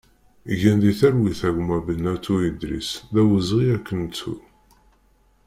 [0.59, 4.35] Gen di talwit a gma Benatou Idris, d awezɣi ad k-nettu!